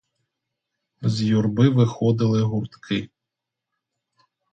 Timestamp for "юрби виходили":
1.23-2.41